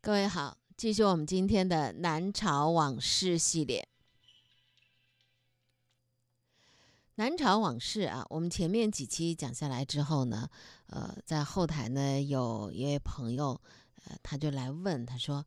[0.00, 3.88] 各位好，继续我们今天的南朝往事系列。
[7.16, 10.48] 南朝往事啊，我们前面几期讲下来之后呢，
[10.86, 13.60] 呃，在后台呢有一位朋友，
[14.04, 15.44] 呃，他就来问，他说，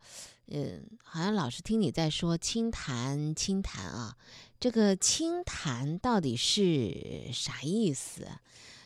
[0.47, 4.17] 嗯，好像老是听你在说清谈清谈啊，
[4.59, 8.27] 这个清谈到底是啥意思？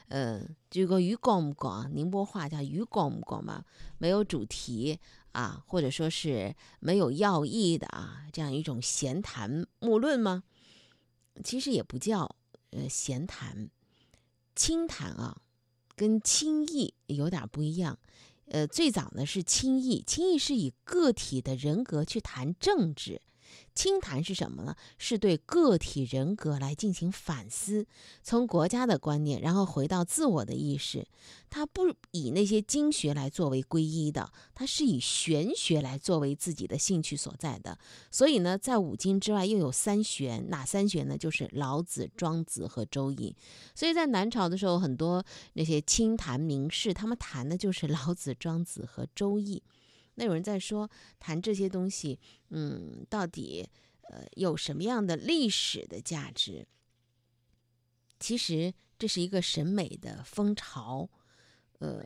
[0.09, 1.89] 嗯，这个鱼广不广？
[1.91, 3.65] 宁波话叫鱼广不广嘛？
[3.97, 4.99] 没有主题
[5.35, 10.43] 啊，或者说是没有要义的啊，这样一种闲谈木论吗？
[11.43, 12.35] 其实也不叫
[12.71, 13.69] 呃闲谈，
[14.55, 15.37] 轻谈啊，
[15.95, 17.99] 跟轻议有点不一样。
[18.47, 23.21] 呃，最早呢是轻议，轻议是以个体的人格去谈政治。
[23.73, 24.75] 清谈是什么呢？
[24.97, 27.85] 是对个体人格来进行反思，
[28.23, 31.05] 从国家的观念，然后回到自我的意识。
[31.49, 37.77] 它不以那些经学来作为皈依的，它是以玄学来作为自己的兴趣所在的。
[38.11, 41.17] 所以呢，在五经之外又有三玄，哪三玄呢？
[41.17, 43.35] 就是老子、庄子和周易。
[43.73, 45.23] 所以在南朝的时候，很多
[45.53, 49.61] 那些清谈名士，他们谈的就是老子、庄子和周易。
[50.15, 53.67] 那有人在说谈这些东西，嗯，到底
[54.03, 56.65] 呃有什么样的历史的价值？
[58.17, 61.09] 其实这是一个审美的风潮，
[61.79, 62.01] 呃，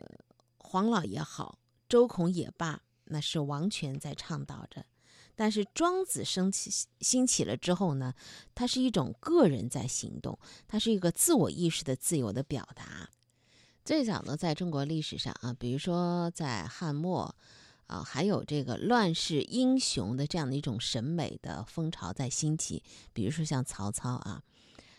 [0.58, 4.84] 黄老也好，周孔也罢，那是王权在倡导着。
[5.36, 8.12] 但是庄子升起兴起了之后呢，
[8.56, 13.08] 它是一种个人在行动，它是一个自我意识的自由的表达。
[13.84, 17.32] 最早呢，在中国历史上啊，比如说在汉末。
[17.90, 24.42] 啊，还有这个乱世英雄的这样的一种审美的风潮在兴起，比如说像曹操啊。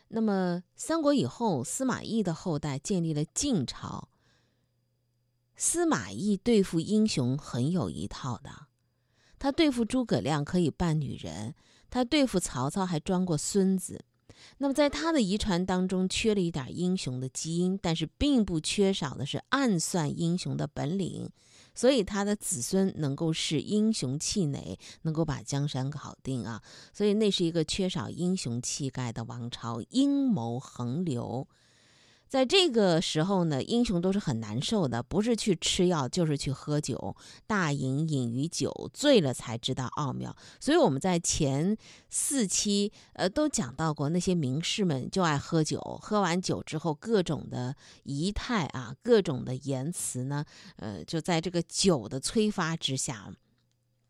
[0.09, 4.09] 那么三国以后，司马懿的后代建立了晋朝。
[5.55, 8.67] 司马懿对付英雄很有一套的，
[9.39, 11.55] 他对付诸葛亮可以扮女人，
[11.89, 14.03] 他对付曹操还装过孙子。
[14.57, 21.29] 那么在他的遗传当中，缺了一点英雄的基因，但是并不缺少的是暗算英雄的本领。
[21.73, 26.61] 所以他的子孙能够是英雄气馁，能够把江山搞定啊！
[26.93, 31.47] 所以那是一个缺少英雄气概的王朝，阴谋横流。
[32.31, 37.13] 在这个时候呢，英雄都是很难受的，不是去吃药，就是去喝酒，
[37.45, 40.33] 大饮饮于酒，醉了才知道奥妙。
[40.57, 41.75] 所以我们在前
[42.09, 50.45] 四期呃都讲到过，那些名士们就爱喝酒，喝完酒之后，各种的仪态啊，各种的言辞呢，
[50.77, 53.29] 呃，就在这个酒的催发之下。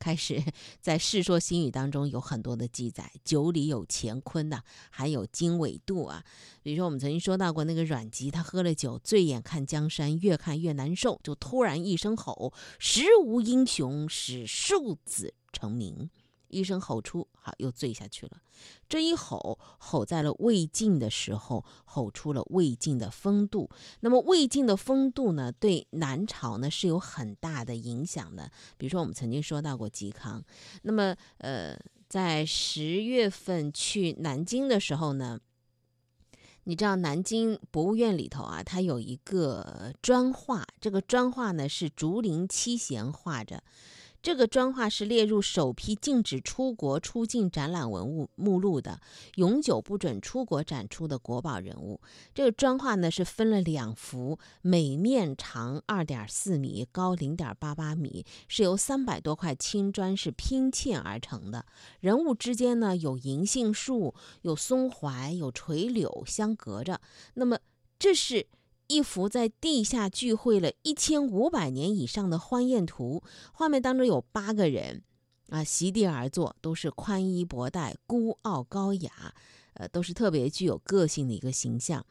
[0.01, 0.43] 开始
[0.81, 6.23] 在《世说新语》当中有很多的记载，酒里有乾坤呐，还有经纬度啊。
[6.63, 16.09] 比如说，我们曾经说到过那个阮籍，他喝了酒，醉眼看江山，越看越难受，就突然一声吼：“时无英雄使庶子成名。”
[16.51, 18.37] 一声吼出，好，又醉下去了。
[18.87, 23.69] 这一吼，吼在了魏晋的时候，吼出了魏晋的风度。
[24.01, 28.51] 那么魏晋的风度呢，对南朝呢是有很大的影响的。
[28.77, 30.43] 比如说，我们曾经说到过嵇康。
[30.83, 31.75] 那么，呃，
[32.07, 35.39] 在十月份去南京的时候呢，
[36.65, 43.63] 你知道南京博物院里头啊，它有一个砖画，这个砖画呢是竹林七贤画着。
[44.21, 48.99] 这个砖画是列入首批禁止出国出境展览文物目录的，
[49.35, 51.99] 永久不准出国展出的国宝人物。
[52.33, 61.65] 这个砖画呢是分了两幅，每面长二点四米，高零点八八米，是由三百多块青砖是拼嵌而成的。
[61.99, 64.13] 人物之间呢有银杏树、
[64.43, 67.01] 有松槐、有垂柳相隔着。
[67.33, 67.57] 那么
[67.97, 68.47] 这是。
[68.91, 73.23] 一幅在地下聚会了一千五百年以上的欢宴图，
[73.53, 75.01] 画面当中有八个人，
[75.47, 79.33] 啊，席地而坐，都是宽衣博带、孤傲高雅，
[79.75, 82.05] 呃，都是特别具有个性的一个形象。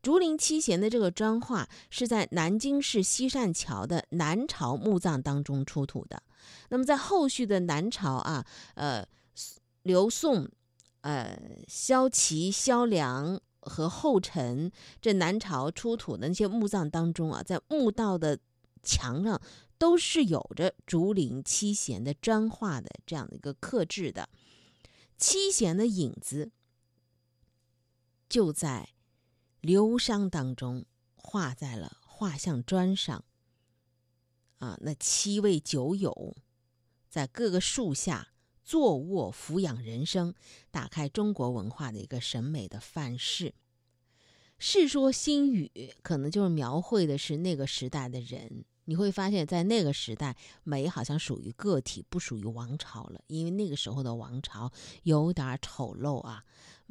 [0.00, 6.22] 竹林七贤的这个砖画是在南京市西善桥的南朝墓葬当中出土的。
[6.70, 9.06] 那么在后续的南朝啊，呃，
[9.82, 10.48] 刘宋，
[11.02, 11.38] 呃，
[11.68, 13.38] 萧齐、萧梁。
[13.64, 14.70] 和后尘，
[15.00, 18.38] 这南朝出土的那些墓葬当中啊，在墓道的
[18.82, 19.40] 墙上
[19.78, 24.28] 都是有着竹林七贤的砖画的这样的一个刻制的，
[25.16, 26.52] 七贤的影子
[28.28, 28.90] 就在
[29.60, 30.84] 流觞当中
[31.14, 33.24] 画在了画像砖上。
[34.58, 36.36] 啊，那七位酒友
[37.08, 38.28] 在各个树下。
[38.64, 40.34] 坐卧俯仰人生，
[40.70, 43.50] 打开中国文化的一个审美的范式。
[44.58, 45.70] 《世说新语》
[46.02, 54.70] 可能就是描绘的是那个时代的人你会发现在那个时代，美好像属于个体，不属于王朝了，因为那个时候的王朝
[55.02, 56.44] 有点丑陋啊。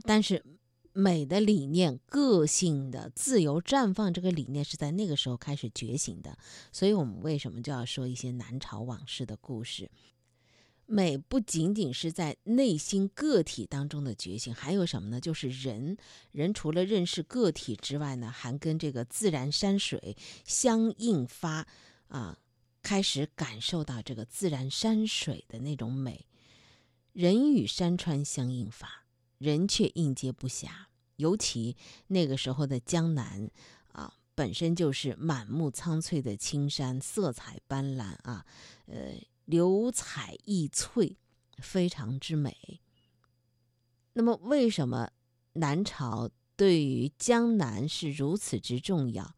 [0.03, 0.43] 但是
[0.91, 6.37] 美的理念、个性的自由绽放这个理念是在那个时候开始觉醒的。
[6.71, 9.89] 所以，我们为什么就要说一些南朝往事的故事？
[10.85, 15.19] 美不仅仅是在内心个体当中的觉醒，还有什么呢？
[15.19, 15.97] 就是人，
[16.31, 21.65] 人除了认识个体之外呢，还跟这个自然山水相应发，
[22.09, 22.38] 啊，
[22.81, 26.27] 开始感受到这个自然山水的那种美。
[27.13, 29.06] 人与山川相应发，
[29.38, 30.68] 人却应接不暇。
[31.15, 31.77] 尤其
[32.07, 33.50] 那个时候的江南，
[33.94, 38.45] 啊，本身就是满目苍翠的青山，色彩斑斓啊，
[38.88, 39.13] 呃。
[39.45, 41.18] 流彩溢翠，
[41.57, 42.81] 非常之美。
[44.13, 45.10] 那么，为什么
[45.54, 49.36] 南朝对于江南是如此之重要？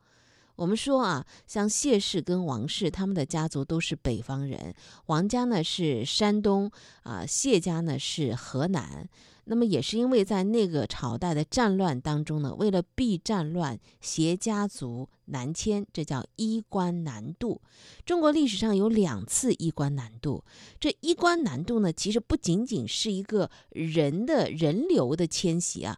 [0.58, 4.74] 我们说啊，像谢氏跟王氏，他们的家族都是北方人，
[5.08, 6.72] 王家呢是山东
[7.04, 9.10] 啊，谢家呢是河南。
[9.46, 17.62] 那么也是因为在那个朝代的战乱当中呢，为了避战乱，携家族南迁，这叫衣冠南渡。
[18.06, 20.44] 中国历史上有两次衣冠南渡。
[20.80, 25.98] 这衣冠南渡呢，其实不仅仅是一个人的人流的迁徙啊，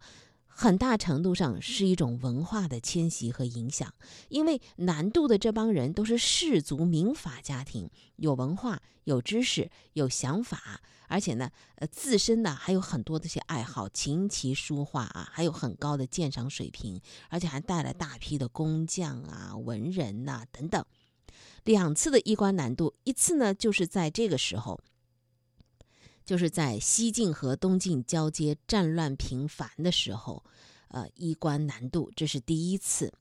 [0.60, 3.94] 很大程度上是一种文化的迁徙和影响。
[4.28, 10.82] 因为南渡的这帮人都是士族民法家庭，有文化、有知识、有想法。
[11.08, 17.00] 而且呢，呃，自身呢还有很多这些爱好，琴棋书画啊，还有很高的鉴赏水平，
[17.30, 20.84] 而且还带来大批的工匠啊、文人呐等等。
[21.66, 24.80] 两次的衣冠南渡，一次呢就是在这个时候，
[26.28, 30.44] 就是在西晋和东晋交接、战乱频繁的时候，
[30.90, 33.12] 呃，衣冠南渡，这是第一次。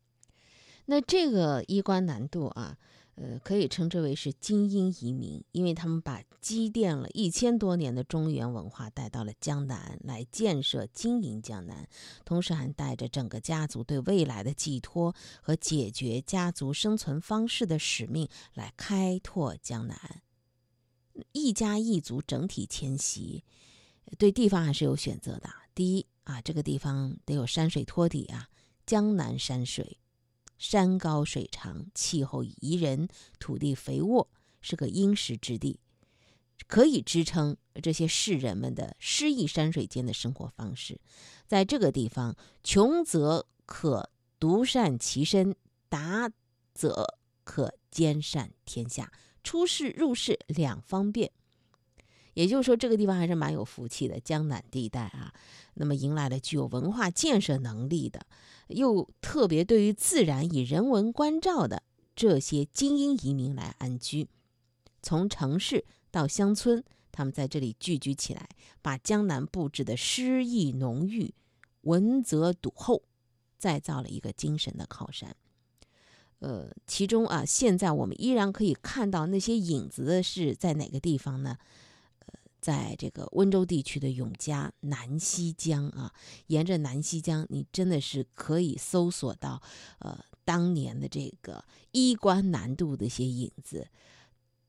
[0.84, 2.76] 那这个衣冠南渡啊。
[3.18, 11.88] 呃，可以称之为是精英移民，因为他们把积淀了一千多年的中原文化带到了江南来建设、经营江南，
[12.26, 20.20] 同时还带着整个家族对未来的寄托和解决家族生存方式的使命来开拓江南。
[21.32, 23.44] 一家一族整体迁徙，
[24.18, 25.48] 对地方还是有选择的。
[25.74, 28.48] 第一啊，这个地方得有山水托底啊，
[28.84, 29.98] 江南山水。
[30.58, 33.08] 山高水长，气候宜人，
[33.38, 34.26] 土地肥沃，
[34.62, 35.78] 是个殷实之地，
[36.66, 40.98] 可以支撑这些士人们的诗意山水间的生活方式。
[41.46, 42.34] 在这个地方，
[42.64, 44.08] 穷则可
[44.40, 45.54] 独善其身，
[45.90, 46.30] 达
[46.72, 49.12] 则可兼善天下，
[49.46, 51.30] 出世入世两方便。
[52.34, 55.32] 也就是说，这个地方还是蛮有福气的，江南地带啊。
[55.74, 58.26] 那么，迎来了具有文化建设能力的。
[58.66, 61.84] 又特别对于自然以人文关照的
[62.16, 64.26] 这些精英移民来安居，
[65.00, 66.82] 从城市到乡村，
[67.12, 68.48] 他们在这里聚居起来，
[68.82, 71.32] 把江南布置的诗意浓郁，
[71.82, 73.04] 文泽笃厚，
[73.56, 75.36] 再造了一个精神的靠山。
[76.40, 81.56] 呃，其中啊，现在我们依然可以看到那些影子是在哪个地方呢？
[82.26, 86.12] 呃在这个温州地区的永嘉南溪江啊，
[86.48, 89.62] 沿着南溪江，你真的是可以搜索到，
[90.00, 93.86] 呃，当年的这个衣冠南渡的一些影子。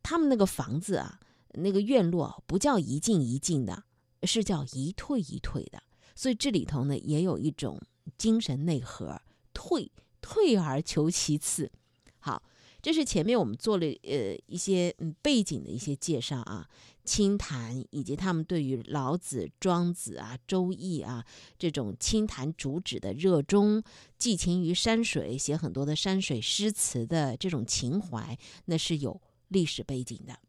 [0.04, 1.20] 他们那个房子啊，
[1.54, 3.84] 那个院落不叫一进一进的，
[4.24, 5.82] 是叫一退一退的。
[6.14, 7.82] 所以这里头呢，也有一种
[8.16, 9.20] 精神内核，
[9.54, 11.72] 退退而求其次。
[12.20, 12.42] 好。
[12.80, 16.66] 这是前面我们做了呃一些嗯背景的一些介绍啊，
[17.04, 21.26] 清谈以及他们对于老子、庄子啊、周易啊
[21.58, 23.84] 这种清谈主旨的热衷，
[24.18, 29.20] 寄情于山水，写很多的山水诗词的这种情怀，那是有
[29.50, 30.40] 历史背景的。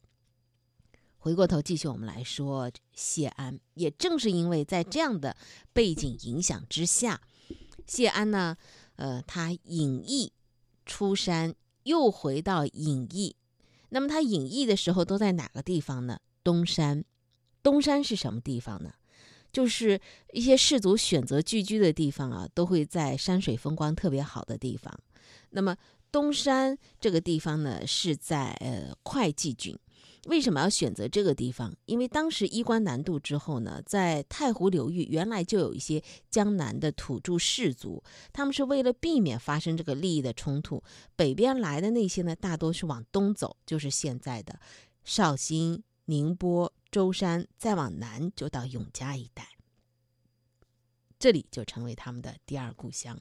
[1.17, 5.37] 回过头继续我们来说谢安，也正是因为在这样的
[5.73, 7.21] 背景影响之下，
[7.87, 8.57] 谢安呢，
[8.99, 10.33] 呃，他隐逸
[10.87, 11.57] 出山。
[11.85, 13.35] 又回到隐逸，
[13.89, 16.19] 那么他隐逸的时候都在哪个地方呢？
[16.45, 17.03] 东山，
[17.63, 18.93] 东山是什么地方呢？
[19.51, 19.99] 就是
[20.35, 24.93] 一些士族选择聚居的地方啊，都会在山水风光特别好的地方。
[25.49, 25.75] 那么
[26.13, 29.75] 东山这个地方呢，是在呃会稽郡。
[30.27, 31.75] 为什么要选择这个地方？
[31.87, 38.03] 因为当时衣冠南渡之后呢，在太湖流域原来就有一些江南的土著氏族，
[38.33, 40.83] 他们是为了避免发生这个利益的冲突，
[41.17, 44.59] 北边来的那些呢，大多是往东走，就是现在的
[45.05, 49.58] 绍兴、宁波、舟山，再往南就到永嘉一带。
[51.19, 53.21] 这里就成为他们的第二故乡。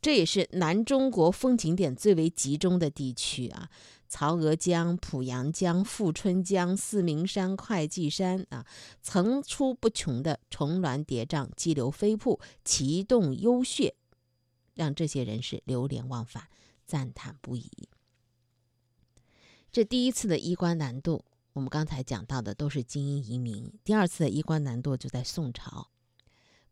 [0.00, 3.70] 这也是南中国风景点最为集中的地区啊。
[4.08, 8.64] 曹娥江、濮阳江、富春江、四明山、会稽山啊，
[9.02, 13.96] 层出不穷的重峦叠嶂、激流飞瀑、奇洞幽穴，
[14.74, 16.48] 让这些人是流连忘返、
[16.84, 17.68] 赞叹不已。
[19.72, 21.24] 这第一次的衣冠南渡，
[21.54, 25.90] 我们刚才讲到的都是精英移民；第二次的衣冠南渡就在宋朝，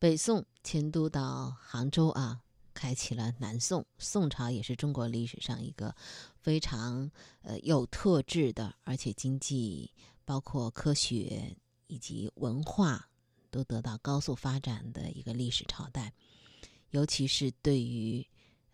[0.05, 2.43] 北宋迁都到杭州啊。
[2.75, 5.97] 开启了南宋，宋朝也是中国历史上一个
[6.43, 9.91] 非常呃有特质的，而且经济
[10.27, 11.57] 包括科学
[11.87, 13.09] 以及文化
[13.51, 16.13] 都得到高速发展的一个历史朝代。
[16.91, 18.27] 尤其是对于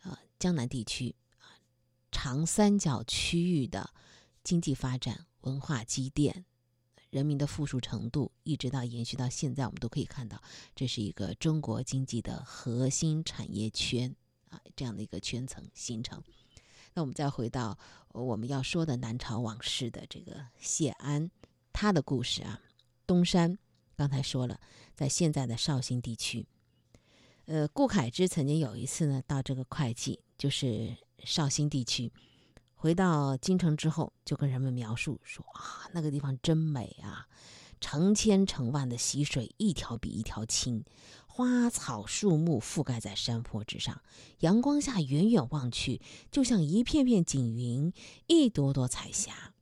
[0.02, 1.54] 呃江南地区啊
[2.10, 3.88] 长三角区域的
[4.42, 6.44] 经济发展、文化积淀。
[7.10, 10.40] 人民的富庶程度，一直到延续到现在，我们都可以看到，
[10.74, 14.14] 这是一个中国经济的核心产业圈
[14.48, 16.22] 啊，这样的一个圈层形成。
[16.94, 17.78] 那我们再回到
[18.12, 21.30] 我们要说的南朝往事的这个谢安，
[21.72, 22.60] 他的故事啊，
[23.06, 23.58] 东山
[23.96, 24.60] 刚才说了，
[24.94, 26.46] 在现在的绍兴地区。
[27.46, 32.12] 呃，顾恺之曾经有一次呢，到这个会稽，就是绍兴地区。
[32.82, 37.28] 回到京城之后，就跟人们描述说：“啊，那个地方真美啊，
[37.78, 40.82] 成千成万的溪水，一条比一条清，
[41.26, 44.00] 花草树木覆盖在山坡之上，
[44.38, 47.92] 阳光下远远望去，就像一片片锦云，
[48.28, 49.52] 一朵朵彩霞。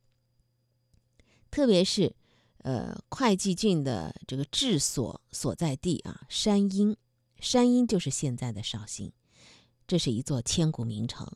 [1.51, 2.15] 特别是，
[2.59, 6.95] 呃，会稽郡的这个治所所在地啊，山阴，
[7.41, 9.11] 山阴就是现在的绍兴，
[9.85, 11.29] 这是一座千古名城。”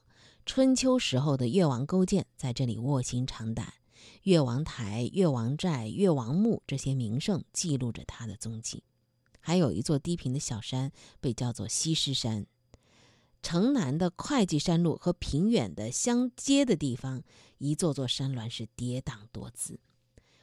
[0.46, 3.74] 春秋时候的越王勾践在这里卧薪尝胆，
[4.24, 8.84] 越王台、越王寨、越王墓这些名胜记录着他的踪迹。
[9.40, 12.46] 还有一座低平的小山被叫做西施山。
[13.42, 17.24] 城南的会稽山路和平远的相接的地方，
[17.58, 19.80] 一座座山峦是跌宕多姿。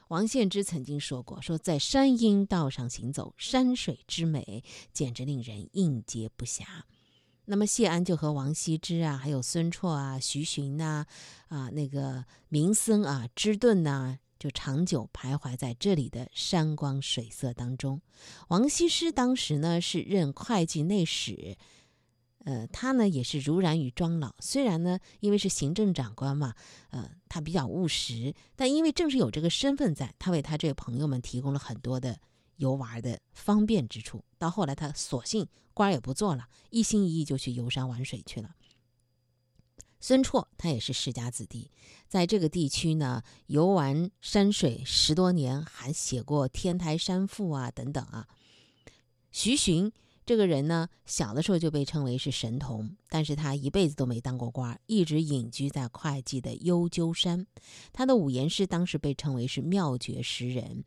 [0.09, 6.63] 王献之曾经说过：“说在山阴道上行走，山水之美简直令人应接不暇。”
[7.51, 11.05] 那么谢安就和王羲之啊，还有孙绰啊、徐循呐，
[11.49, 17.99] 啊那个名僧啊、芝顿呐，就长久徘徊在这里的山光水色当中。
[18.47, 21.57] 王羲之当时呢是任会稽内史，
[22.45, 24.33] 呃，他呢也是如然与庄老。
[24.39, 26.53] 虽然呢因为是行政长官嘛，
[26.91, 32.17] 呃，他比较务实，但因为正是有这个身份在，他为他这个朋友们提供了很多的。
[32.61, 38.55] 游玩的方便之处，到后来他索性官也不做了，一心一意就去游山玩水去了。
[39.99, 41.71] 孙绰他也是世家子弟，
[42.07, 48.27] 在这个地区呢游玩山水十多年，还写过《天台山赋》啊等等啊。
[49.31, 49.91] 徐循
[50.25, 57.45] 这个人呢，小的时候就被称为是神童，但是他一辈子都没当过官，一直隐居在会稽的幽鸠山。
[57.91, 60.83] 他的五言诗当时被称为是妙绝诗人。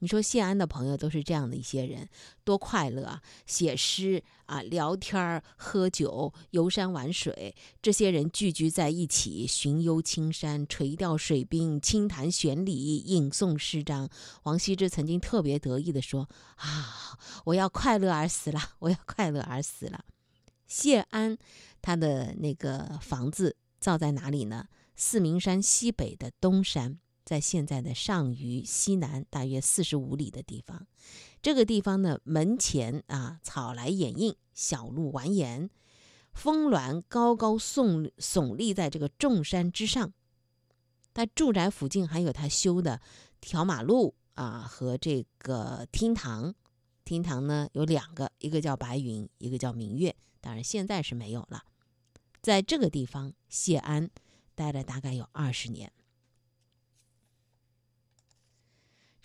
[0.00, 2.08] 你说谢安的朋友都是这样的一些人，
[2.44, 3.22] 多快乐啊！
[3.46, 14.08] 写诗啊，聊天喝酒、游山玩水，这些人聚居在一起，寻幽青山，垂钓水滨，轻谈玄理，吟诵诗章。
[14.42, 20.04] 王羲之曾经特别得意地说：“啊，我要快乐而死了，我要快乐而死了。”
[20.68, 21.38] 谢安
[21.80, 24.66] 他的那个房子造在哪里呢？
[24.94, 26.98] 四明山西北的东山。
[27.26, 30.86] 在现在的上虞西南大约四十五里的地方，
[31.42, 35.68] 这个地方呢，门前啊草来掩映，小路蜿蜒，
[36.32, 40.12] 峰峦高高耸耸立在这个众山之上。
[41.12, 43.00] 他住宅附近还有他修的
[43.40, 46.54] 条马路啊和这个厅堂，
[47.04, 51.64] 厅堂呢有两个，一个叫白云，一个叫明月，当然现在是没有了。
[52.40, 54.08] 在这个地方，谢安
[54.54, 55.90] 待了大概有二十年。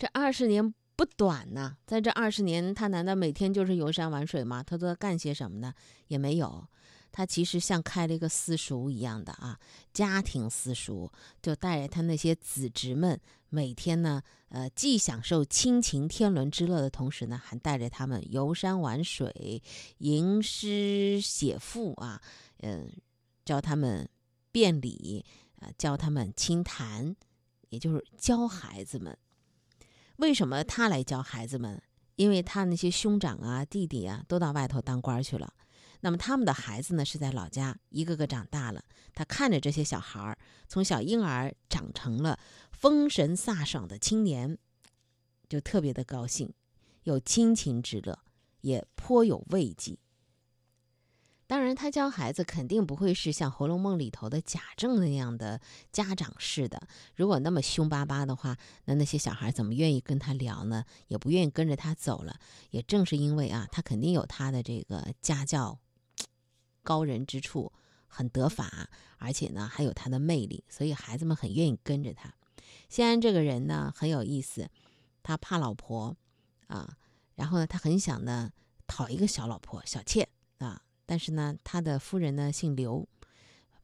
[0.02, 4.60] 这二十年不短呐，在这二十年，他难道每天就是游山玩水吗？
[4.60, 5.72] 他都在干些什么呢？
[6.08, 6.66] 也没有，
[7.12, 9.56] 他其实像开了一个私塾一样的啊，
[9.92, 11.08] 家庭私塾，
[11.40, 19.62] 就带着他那些子侄们，每天呢，呃，既享受亲情天伦之乐的同时呢，还带着他们游山玩水、
[19.98, 22.20] 吟诗写赋啊，
[22.58, 22.90] 嗯，
[23.44, 24.08] 教他们
[24.50, 25.24] 辩理
[25.60, 27.14] 啊，教他们清谈，
[27.68, 29.16] 也就是教孩子们。
[30.16, 31.80] 为什么他来教孩子们？
[32.16, 35.52] 因为他那些兄长啊、弟弟啊都到外头当官去了，
[36.00, 38.84] 那么他们的孩子呢是在老家，一个个长大了。
[39.14, 40.38] 他看着这些小孩儿
[40.68, 42.38] 从小婴儿长成了
[42.70, 44.58] 风神飒爽的青年，
[45.48, 46.52] 就特别的高兴，
[47.04, 48.18] 有亲情之乐，
[48.60, 49.98] 也颇有慰藉。
[51.52, 55.60] 当然，他教孩子肯定不会是像《红楼梦》里头的贾政那样的
[55.92, 56.80] 家长式的。
[57.14, 58.56] 如果那么凶巴巴的话，
[58.86, 60.82] 那那些小孩怎么愿意跟他聊呢？
[61.08, 62.40] 也不愿意跟着他走了。
[62.70, 65.78] 也正是因为啊，他肯定有他的这个家教
[66.82, 67.70] 高人之处，
[68.06, 72.32] 很得法，而且呢还有他的魅力，所以孩子们很愿意跟着他。
[72.88, 74.70] 谢安这个人呢很有意思，
[75.22, 76.16] 他怕老婆
[76.68, 76.96] 啊，
[77.34, 78.50] 然后呢他很想呢
[78.86, 80.26] 讨一个小老婆、小妾。
[81.12, 83.06] 但是呢，他的夫人呢姓刘，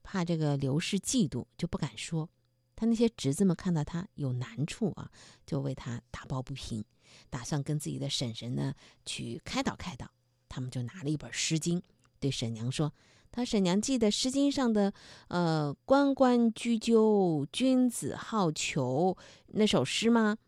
[0.02, 2.26] 怕这个刘氏嫉妒，就不敢说。
[2.75, 5.11] 他那些侄子们看到他有难处啊，
[5.44, 6.82] 就为他打抱不平，
[7.28, 10.11] 打算跟自己的婶婶呢去开导开导。
[10.49, 11.78] 他们就拿了一本《诗经》，
[12.18, 12.90] 对婶娘说
[13.30, 14.94] ：“他婶娘记得《诗经》上的
[15.28, 19.18] 呃‘关关雎鸠，君子好逑’
[19.52, 20.38] 那首诗吗？”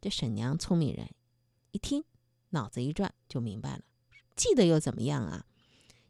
[0.00, 1.10] 这婶娘聪明人，
[1.72, 2.04] 一听
[2.50, 3.82] 脑子一转就明白了，
[4.36, 5.44] 记得又怎么样啊？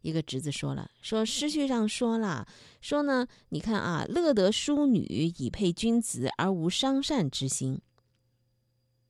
[0.02, 2.46] 一个侄子说了：“说诗序上说了，
[2.80, 7.80] 说呢，你看啊，乐得淑女以配君子，而无伤善之心。”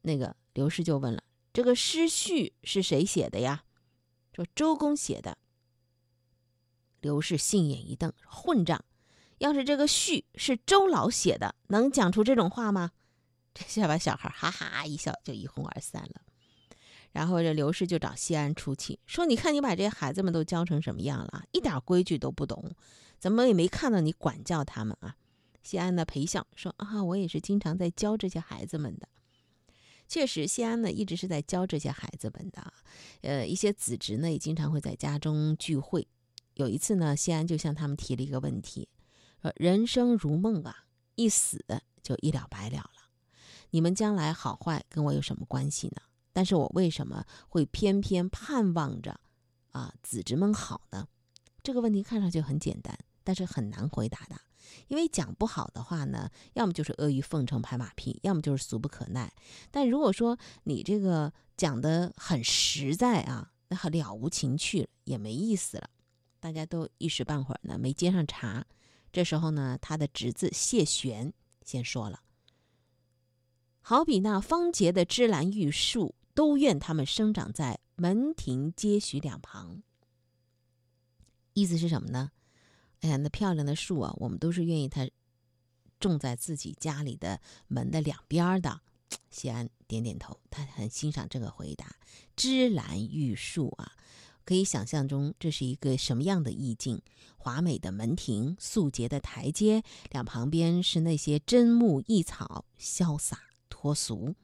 [0.02, 3.64] 那个刘氏就问了：“这个诗序是谁写的呀？”
[4.35, 5.38] 说周公写的。
[7.00, 8.85] 刘氏杏眼一瞪：“混账！
[9.38, 12.92] 要是这个序是周老写的，能讲出这种话吗？”
[13.54, 16.23] 这下把小孩哈哈一笑，就一哄而散了。
[17.12, 21.45] 然后这刘氏就找谢安出气，说：“你看你把这些孩子们都教成什么样了？
[21.53, 22.71] 一点规矩都不懂，
[23.19, 25.17] 怎么也没看到你管教他们啊？”
[25.62, 29.09] 谢安呢陪笑说：“啊，我也是经常在教这些孩子们的。
[30.07, 32.73] 确实，谢安呢一直是在教这些孩子们的。
[33.23, 36.07] 呃，一些子侄呢也经常会在家中聚会。
[36.55, 38.88] 有一次呢，谢安就向他们提了一个问题：
[39.42, 40.85] 说人生如梦啊，
[41.16, 41.64] 一死
[42.03, 42.90] 就一了百了了。
[43.71, 46.03] 你们将来好坏跟我有什么关系呢？”
[46.38, 49.18] 但是我为什么会偏偏盼望着，
[49.72, 51.09] 啊，子侄们好呢？
[51.64, 54.37] 这个问题看上去很简单，但是很难回答的。
[54.87, 59.33] 因为讲不好的话呢，要么就是阿谀奉承、拍马屁，要么就是俗不可耐。
[59.72, 65.90] 但如果说你这个讲的很实在啊，那很了无情趣，也没意思了，
[66.38, 68.64] 大家都一时半会儿呢没接上茬。
[69.11, 71.33] 这时候呢，他的侄子谢玄
[71.64, 72.20] 先说了
[73.83, 79.83] ：“好比那方杰的芝兰玉树。”都愿它们生长在门庭街许两旁。
[81.53, 82.31] 意思是什么呢？
[83.01, 85.11] 哎呀，那漂亮的树啊，我们都是愿意它
[85.98, 88.81] 种在自己家里的门的两边的。
[89.33, 91.96] 谢安点点头，他很欣赏这个回答。
[92.37, 93.90] 芝兰玉树啊，
[94.44, 97.03] 可以想象中这是一个什么样的意境？
[97.37, 104.37] 华美的门庭，素洁的台阶，两旁边是那些真木异草，潇洒脱俗。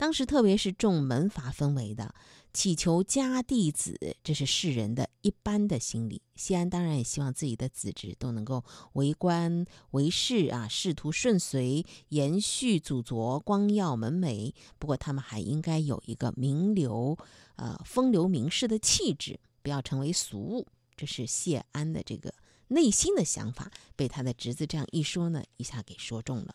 [0.00, 2.14] 当时，特别是重门阀氛围的，
[2.54, 6.22] 祈求家弟子，这是世人的一般的心理。
[6.34, 14.54] 西安当然也希望自己的子侄都能够为官为士啊，仕途顺遂，延续祖卓，光耀门楣。
[14.78, 17.18] 不过，他们还应该有一个名流，
[17.56, 20.66] 呃，风流名士的气质，不要成为俗物。
[20.96, 22.32] 这是谢安的这个
[22.68, 26.54] 内心的想法，被他的侄子这样一说呢，一下给说中了。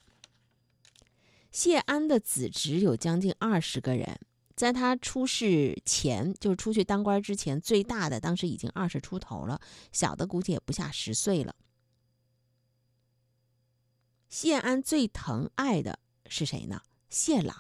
[1.56, 4.20] 谢安的子侄有将近二十个人，
[4.58, 9.62] 在他出世前，就是出去当官之前，最大的当时已经二十出头了，
[9.94, 11.56] 小的估计也不下十岁了。
[14.28, 16.82] 谢安最疼爱的是谁呢？
[17.10, 17.56] 谢朗。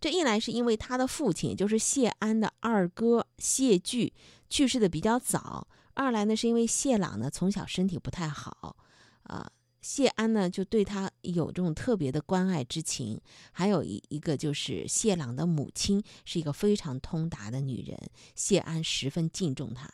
[0.00, 4.12] 这一来是因为他的父亲，就是谢安的二哥谢据
[4.48, 8.74] 去世的比较早；二来呢，是因为谢朗呢从小身体不太好，
[9.22, 9.52] 啊。
[9.80, 13.20] 谢安呢，就对他有这种特别的关爱之情。
[13.52, 17.98] 还有一一个就是谢朗的母亲是一个非常通达的女人，
[18.34, 19.90] 谢安十分敬重她。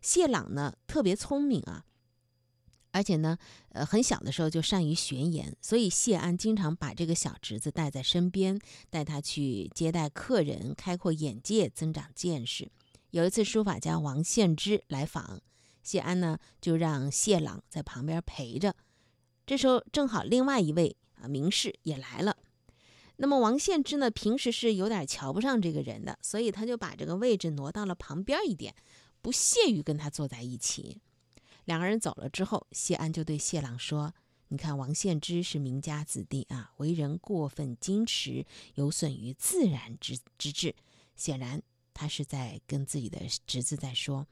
[0.00, 1.84] 谢朗呢特别聪明啊，
[2.92, 3.36] 而且呢，
[3.70, 12.70] 呃，很小的时候就善于玄言，所以谢安经常把这个小侄子带在身边，带他去接待客人，开阔眼界，增长见识。
[13.10, 15.40] 有一次书法家王献之来访，
[15.82, 18.76] 谢安呢就让谢朗在旁边陪着。
[19.46, 22.36] 这时候正好另外一位啊名士也来了，
[23.16, 28.74] 那么王献之呢平时是有点瞧不上这个人的，所以他就把这个位置挪到了旁边一点，
[29.20, 31.00] 不屑于跟他坐在一起。
[31.66, 34.12] 两个人走了之后，谢安就对谢朗说
[34.48, 40.74] ：“你看王献之是名家子弟啊，为人过分矜持，有损于自然之之志。
[41.16, 41.62] 显然
[41.94, 44.26] 他是在跟自己的侄子在说，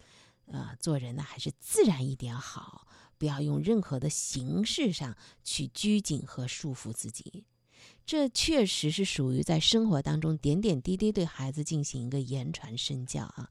[0.46, 2.86] 呃，做人呢还是自然一点好。”
[3.22, 7.44] 不要用任何的形式上去拘谨和束缚自己。
[8.04, 13.48] 这确实是属于在生活当中点点滴滴对孩子进行一个言传身教啊。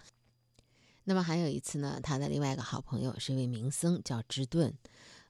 [1.05, 4.77] 那么还有一次呢，他的另外一个好朋友是一位名僧，叫芝顿，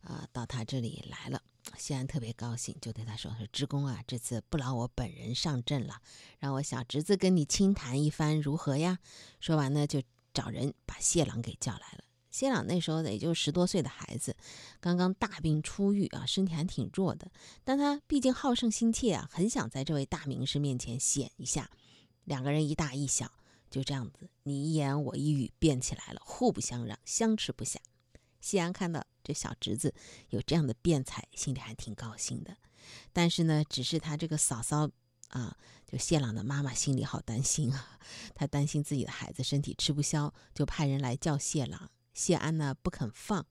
[0.01, 1.43] 啊，到他这里来了。
[1.77, 6.01] 谢安特别高兴，就对他说：“说知公啊，这次不劳我本人上阵了，
[6.39, 8.97] 让我小侄子跟你倾谈一番如何呀？”
[9.39, 10.01] 说完呢，就
[10.33, 12.03] 找人把谢朗给叫来了。
[12.31, 14.35] 谢朗那时候也就十多岁的孩子，
[14.79, 17.29] 刚刚大病初愈啊，身体还挺弱的。
[17.63, 21.69] 但他毕竟好胜心切啊，很想在这位大名师面前显一下。
[22.23, 23.29] 两个人一大一小，
[23.69, 27.79] 就这样子你一言我一语辩起来了，互不相让，相持不下。
[28.39, 29.93] 谢安看到这小侄子
[30.29, 32.55] 有这样的辩才，心里还挺高兴的。
[33.11, 34.89] 但是呢，只是他这个嫂嫂
[35.29, 37.99] 啊，就谢朗的妈妈心里好担心啊，
[38.33, 41.91] 她担心自己的孩子身体吃不消，就派人来叫谢朗。
[42.13, 43.45] 谢安呢不肯放，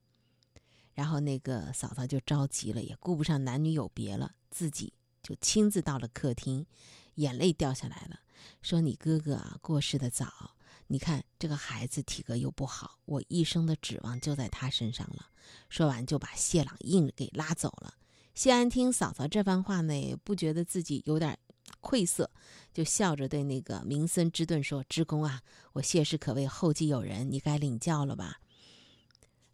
[0.95, 4.93] 然后那个嫂嫂就着急了，也顾不上男女有别了，自己
[5.23, 6.67] 就亲自到了客厅，
[7.15, 8.21] 眼泪掉下来了，
[8.63, 10.57] 说：“你哥哥啊过世的早，
[10.89, 15.31] 你看这个孩子体格又不好，我一生的指望就在他身上了。”
[15.69, 17.95] 说完就把谢朗硬给拉走了。
[18.35, 21.39] 谢安听嫂嫂这番话呢，也不觉得自己有点
[21.81, 22.31] 愧色，
[22.73, 25.43] 就笑着对那个明僧之顿说：“知公啊，
[25.73, 28.41] 我谢氏可谓后继有人，你该领教了吧？”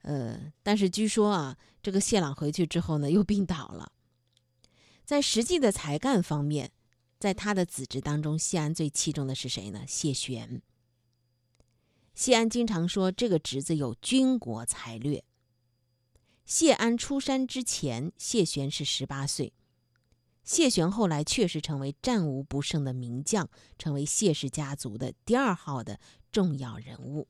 [0.06, 3.90] 呃，但是据说啊，这个谢朗回去之后呢，又病倒了。
[5.04, 6.70] 在实际的才干方面，
[7.18, 9.84] 在他的子侄当中，谢安最器重的是谁呢？
[9.84, 10.62] 谢玄。
[12.14, 15.24] 谢安经常说，这个侄子有军国才略。
[16.44, 19.52] 谢安出山之前，谢玄是十八岁。
[20.44, 25.98] 谢玄后来确实成为战无不胜的名将，成为谢氏家族的第二号的
[26.30, 27.26] 重要人物。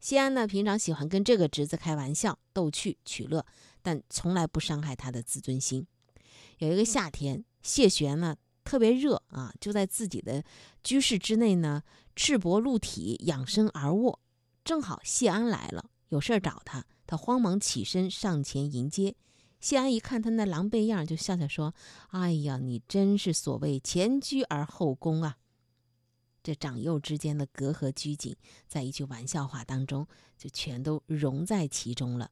[0.00, 3.44] 谢安呢，平常喜欢跟这个侄子开玩笑、逗趣、取乐，
[3.82, 5.86] 但从来不伤害他的自尊心。
[6.58, 10.44] 有一个夏天，谢玄呢特别热啊，就在自己的
[10.84, 11.82] 居室之内呢，
[12.14, 14.20] 赤膊露体，仰身而卧。
[14.64, 19.16] 正好谢安来了，有事儿找他，他慌忙起身上前迎接。
[19.60, 21.74] 谢安一看他那狼狈样，就笑笑说
[22.10, 25.36] ：“哎呀，你真是所谓前居而后宫啊。”
[26.48, 28.34] 这长幼之间的隔阂拘谨，
[28.66, 30.08] 在一句玩笑话当中
[30.38, 32.30] 就全都融在其中了。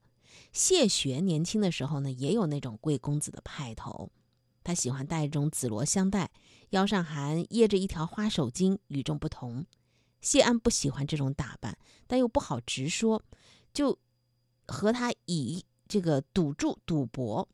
[0.52, 4.10] 谢玄年轻的时候呢，也有那种贵公子的派头，
[4.64, 6.30] 他喜欢戴一种紫罗香带，
[6.70, 9.66] 腰上还掖着一条花手巾，与众不同。
[10.22, 11.76] 谢安不喜欢这种打扮，
[12.06, 13.22] 但又不好直说，
[13.74, 13.98] 就
[14.66, 17.46] 和他以这个赌注赌博，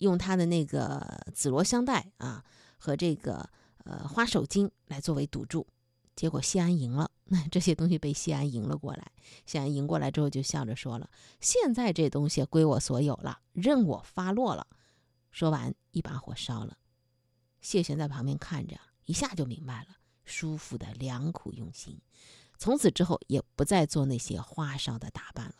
[0.00, 2.44] 用他的那个紫罗香带啊
[2.76, 3.48] 和这个。
[3.90, 5.66] 呃，花手巾来作为赌注，
[6.14, 7.10] 结果谢安赢了。
[7.26, 9.10] 那这些东西被谢安赢了过来。
[9.46, 14.64] 谢安赢过来之后，就笑着说了：“现在这东西归我所有了，任我发落了。”
[15.32, 16.78] 说完，一把火烧了。
[17.60, 22.00] 谢玄在旁边看着，一下就明白了叔父的良苦用心。
[22.58, 25.54] 从此之后，也不再做那些花哨的打扮了。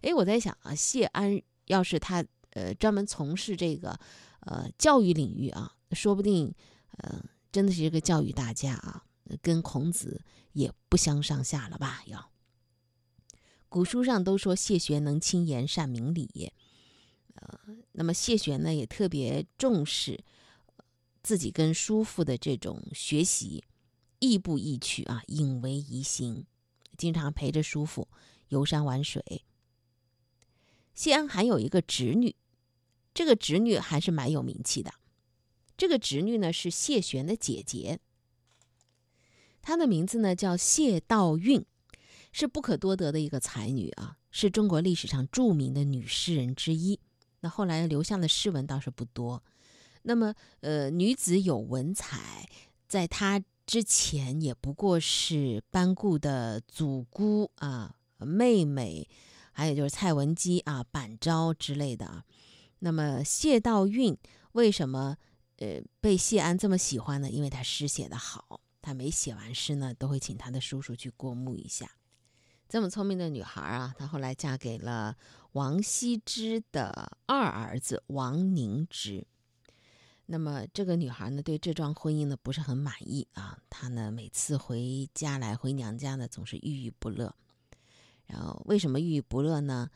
[0.00, 3.96] 哎，我在想啊，谢安要是他呃专门从事这个
[4.40, 6.52] 呃教育领域啊，说不定
[6.98, 7.22] 呃。
[7.52, 9.04] 真的是一个教育大家啊，
[9.42, 12.02] 跟孔子也不相上下了吧？
[12.06, 12.32] 要
[13.68, 16.52] 古书上都说谢玄能轻言善明理，
[17.34, 17.60] 呃，
[17.92, 20.24] 那么谢玄呢也特别重视
[21.22, 23.62] 自己跟叔父的这种学习，
[24.18, 26.44] 亦步亦趋啊，引为宜行，
[26.96, 28.08] 经常陪着叔父
[28.48, 29.44] 游山玩水。
[30.94, 32.36] 谢安还有一个侄女，
[33.14, 34.92] 这个侄女还是蛮有名气的。
[35.82, 37.98] 这个侄女呢是谢玄的姐姐，
[39.60, 41.64] 她的名字呢叫谢道韫，
[42.30, 47.00] 是不可多得的一个才女啊，是中国历史上著名的女诗人之一。
[47.40, 49.42] 那后来留下的诗文倒是不多。
[50.02, 52.48] 那么，呃，女子有文采，
[52.86, 59.08] 在她之前也不过是班固的祖姑啊、妹妹，
[59.50, 62.22] 还有就是蔡文姬啊、板昭之类的啊。
[62.78, 64.16] 那么谢道韫
[64.52, 65.16] 为什么？
[65.62, 68.60] 呃，被谢安这么喜欢呢，因为他诗写得好。
[68.80, 71.88] 他每写完诗呢，都会请他的叔叔去过目一下。
[72.68, 75.16] 这么聪明的女孩啊，她后来嫁给了
[75.52, 79.24] 王羲之的二儿子王凝之。
[80.26, 83.56] 那么这个女孩呢，对这桩婚姻呢不是很满意啊。
[83.70, 87.32] 她呢每次回家来回娘家呢，总是郁郁不乐。
[88.26, 89.88] 然后为什么郁郁不乐呢？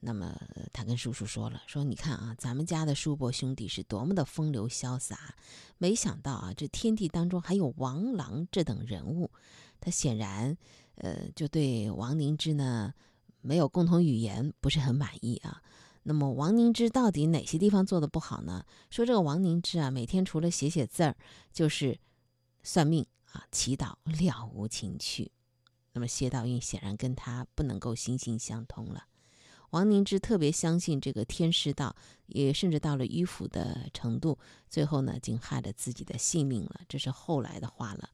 [0.00, 0.34] 那么
[0.72, 5.34] 他跟叔叔说了，说你看啊，咱们家的叔伯兄弟是多么的风流潇洒，
[5.76, 9.30] 没想到啊，这天地当中还有王朗这等人物。
[9.80, 10.56] 他显然，
[10.96, 12.94] 呃，就对王凝之呢
[13.40, 15.62] 没有共同语言，不是很满意啊。
[16.04, 18.64] 那么王凝之到底哪些地方做的不好呢？
[18.90, 21.16] 说这个王凝之啊，每天除了写写字儿，
[21.52, 21.98] 就是
[22.62, 25.32] 算命啊、祈祷，了无情趣。
[25.92, 29.04] 那么谢道韫显然跟他不能够心心相通了。
[29.70, 31.94] 王凝之特别相信这个天师道，
[32.26, 36.80] 也甚至到了迂腐的程度，最后呢，竟害了自己的性命了。
[36.88, 38.08] 这是后来的话了。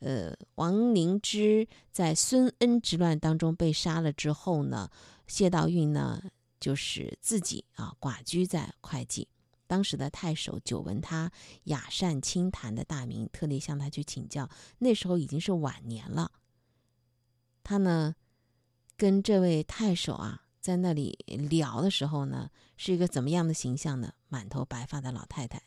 [0.00, 4.90] 呃，王凝之在孙恩之乱当中被杀了之后呢，
[5.26, 6.22] 谢道韫呢，
[6.58, 9.28] 就是自己啊寡居在会稽。
[9.66, 11.30] 当时的太守久闻他
[11.64, 14.48] 雅善清谈的大名，特地向他去请教。
[14.78, 16.32] 那时候已经是晚年了，
[17.62, 18.16] 他呢，
[18.96, 20.44] 跟这位太守啊。
[20.60, 24.12] 在那里聊的时候呢，是一个怎么样的形象呢？
[24.28, 25.62] 满头白发的老太太，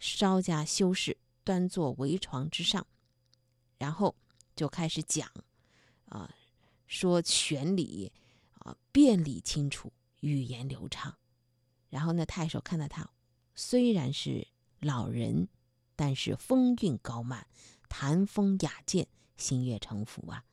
[0.00, 2.84] 稍加修饰，端坐围床之上，
[3.78, 4.16] 然后
[4.56, 5.30] 就开始讲，
[6.06, 6.34] 啊，
[6.86, 8.12] 说全理，
[8.58, 11.16] 啊，辩理清楚，语言流畅。
[11.88, 13.08] 然后那太守看到他，
[13.54, 14.48] 虽然是
[14.80, 15.46] 老人，
[15.94, 17.46] 但是风韵高曼，
[17.88, 20.44] 谈风雅健，心悦诚服啊。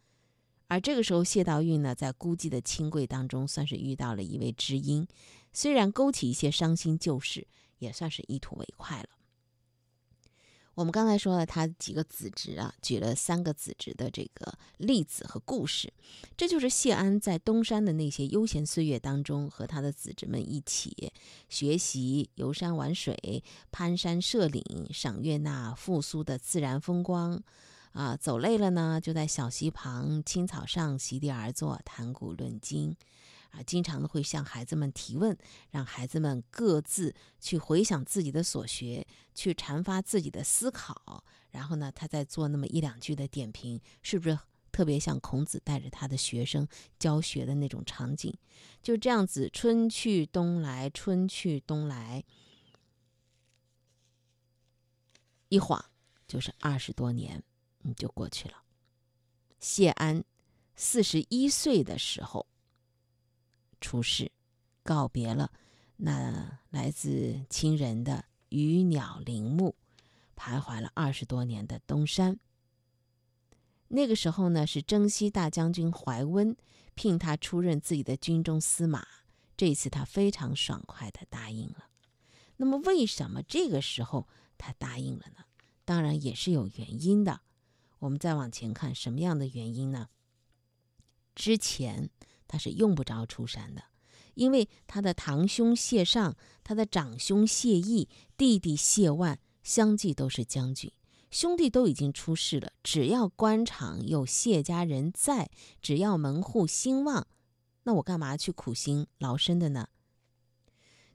[0.69, 5.07] 而这个时候，谢道韫呢，在孤寂的清贵当中，算是遇到了一位知音，
[5.51, 7.47] 虽然勾起一些伤心旧事，
[7.79, 9.09] 也算是一吐为快了。
[10.75, 15.91] 我们刚才说了他几个子侄啊，举了三个子侄的这个例子和故事，
[16.37, 21.11] 这就是谢安在东山的那些悠闲岁月当中，和他的子侄们一起
[21.49, 27.43] 学习游山玩水、攀山涉岭，赏悦那复苏的自然风光。
[27.91, 32.95] 啊，走累了呢，就在小溪旁青草上席地而坐，谈古论今。
[33.51, 35.35] 啊，经常的会向孩子们提问，
[35.71, 41.23] 让孩子们各自去回想自己的所学，去阐发自己的思考。
[41.49, 44.37] 然后呢，他再做那么一两句的点评，是不是
[44.71, 46.67] 特别像孔子带着他的学生
[46.99, 48.31] 教学的那种场景？
[48.83, 52.23] 就这样子，春去冬来，春去冬来，
[55.47, 55.83] 一晃
[56.27, 57.43] 就是二十多年。
[57.81, 58.55] 你，就过去了。
[59.59, 60.23] 谢安
[60.75, 62.47] 四十一岁的时候
[63.81, 64.31] 出世，
[64.83, 65.51] 告别了
[65.97, 69.75] 那来自亲人的鱼鸟陵墓，
[70.35, 72.39] 徘徊了二十多年的东山。
[73.89, 76.55] 那个时候呢，是征西大将军怀温
[76.95, 79.05] 聘他出任自己的军中司马。
[79.57, 81.89] 这一次他非常爽快的答应了。
[82.55, 85.43] 那么，为什么这个时候他答应了呢？
[85.83, 87.41] 当然也是有原因的。
[87.99, 90.09] 我们再往前看，什么样的原因呢？
[91.35, 92.09] 之前
[92.47, 93.83] 他是用不着出山的，
[94.33, 100.91] 因为他的堂兄谢尚、他的长兄谢毅、弟弟谢万相继都是将军，
[101.29, 102.71] 兄弟都已经出世了。
[102.83, 105.49] 只要官场有谢家人在，
[105.81, 107.27] 只要门户兴旺，
[107.83, 109.89] 那我干嘛去苦心劳身的呢？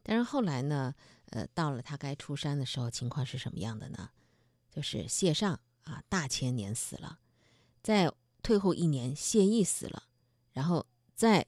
[0.02, 0.94] 但是后来呢，
[1.30, 4.10] 呃，到了他该出山的时候，情况是什么样的呢？
[4.70, 5.60] 就是谢尚。
[5.84, 7.18] 啊，大前年死了，
[7.82, 10.04] 在退后一年，谢毅死了，
[10.52, 11.46] 然后在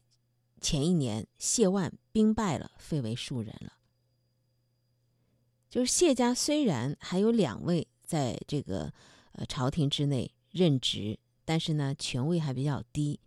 [0.61, 3.73] 前一年，谢万兵败了，废为庶人了。
[5.69, 8.93] 就是谢家虽然还有两位在这个
[9.33, 13.21] 呃朝廷之内任职，但是呢，权位还比较低，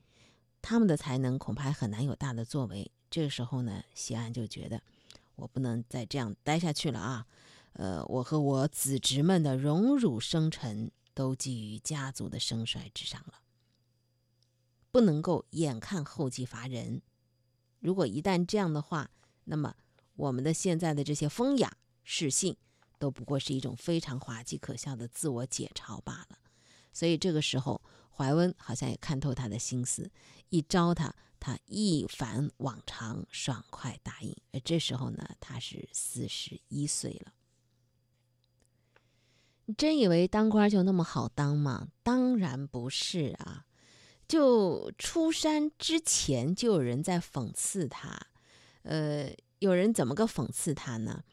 [0.62, 2.90] 他们的才能恐怕很难有大的作为。
[3.12, 4.82] 这个时候呢，谢安就觉得
[5.36, 7.28] 我不能再这样待下去了啊，
[7.74, 10.92] 呃，我和我子侄们的荣辱生辰。
[11.20, 13.42] 都基于家族的盛衰之上了，
[14.90, 17.02] 不能够眼看后继乏人。
[17.82, 19.12] 如果一旦这样的话，
[19.44, 19.76] 那么
[20.16, 22.56] 我们的现在的这些风雅世性，
[22.98, 26.40] 都不过是一种非常滑稽可笑的自我解嘲罢了。
[26.94, 27.82] 所以这个时候，
[28.16, 30.10] 怀温好像也看透他的心思，
[30.48, 34.34] 一招他，他一反往常，爽快答应。
[34.54, 37.34] 而这时候呢，他是四十一岁了。
[39.78, 41.90] 真以为当官就那么好当吗？
[42.04, 43.66] 当然不是啊！
[44.28, 48.20] 就出山之前，就有人在讽刺他。
[48.84, 49.30] 呃，
[49.60, 51.24] 有人怎么个讽刺他呢？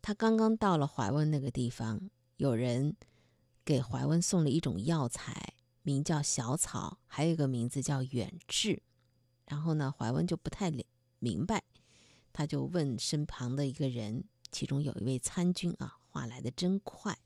[0.00, 2.96] 他刚刚到了怀温那个地方，有人
[3.64, 8.82] 给怀温送了一种药材，名叫小草，还有一个名字叫远志。
[9.46, 10.72] 然后呢，怀温就不太
[11.18, 11.62] 明白，
[12.32, 15.98] 他就问身旁的一个人，其中有一位参军啊。
[16.14, 17.18] 话来的真快，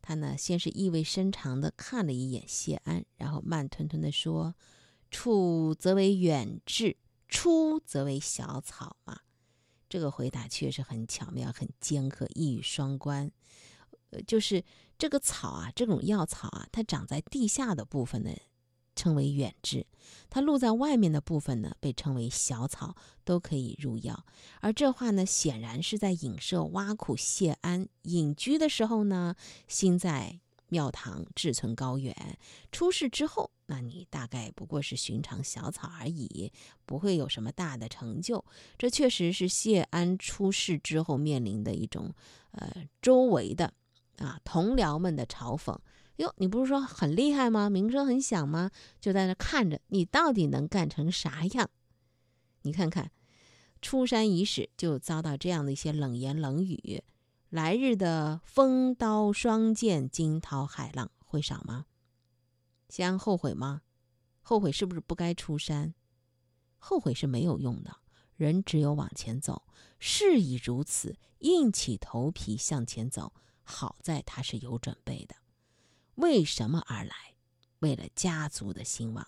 [0.00, 4.54] 他呢先是意味深长的看了一眼谢安，然后慢吞吞的说
[5.10, 6.96] ：“处则为远志，
[7.28, 9.18] 出则为小草嘛。”
[9.90, 13.32] 这个回答确实很巧妙，很尖刻，一语双关。
[14.10, 14.62] 呃，就是
[14.96, 18.30] 这个草啊，这种药草啊，它长在地下的部分呢，
[19.00, 19.86] 称为远志。
[20.28, 24.26] 它露在外面的部分呢，被称为小草，都可以入药。
[24.60, 29.34] 而这话呢，显然是在影射挖苦谢安隐居的时候呢，
[29.66, 32.14] 心在庙堂，志存高远。
[32.70, 36.52] 出世之后，那你大概不过是寻常小草而已，
[36.84, 38.44] 不会有什么大的成就。
[38.78, 42.12] 这确实是谢安出世之后面临的一种，
[42.52, 43.72] 呃，周围的
[44.18, 45.76] 啊同僚们的嘲讽。
[46.20, 47.70] 哟，你不是说很厉害吗？
[47.70, 48.70] 名声很响吗？
[49.00, 51.70] 就在那看着你到底能干成啥样？
[52.60, 53.10] 你看看，
[53.80, 57.02] 出山伊始就遭到这样的一些冷言冷语，
[57.48, 61.86] 来日的风刀霜剑、惊涛骇浪会少吗？
[62.90, 63.80] 先后悔吗？
[64.42, 65.94] 后悔是不是不该出山？
[66.76, 67.96] 后悔是没有用的，
[68.36, 69.62] 人只有往前走。
[69.98, 73.32] 事已如此，硬起头皮向前走。
[73.62, 75.36] 好在他是有准备的。
[76.20, 77.14] 为什么而来？
[77.80, 79.26] 为了家族的兴旺。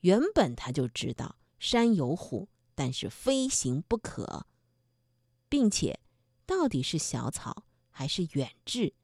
[0.00, 4.46] 原本他就知道山有虎，但是非行不可。
[5.48, 6.00] 并且，
[6.44, 8.94] 到底是小草还是远志？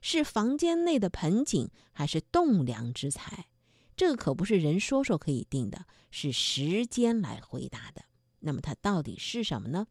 [0.00, 3.48] 是房间内的盆景还是栋梁之材？
[3.96, 8.04] 这个可不是人说说可以定的，是时间来回答的。
[8.40, 9.88] 那么，它到底是什么呢？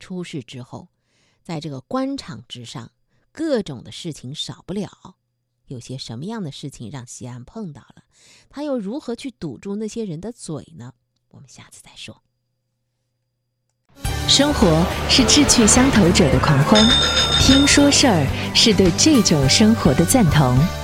[0.00, 0.88] 出事之后，
[1.42, 2.92] 在这个官场之上，
[3.30, 5.18] 各种的事情少不了。
[5.66, 8.04] 有些什么样的事情让西安碰到了？
[8.48, 10.92] 他又如何去堵住那些人的嘴呢？
[11.28, 12.22] 我们下次再说。
[14.28, 16.82] 生活是志趣相投者的狂欢，
[17.40, 20.83] 听说事儿是对这种生活的赞同。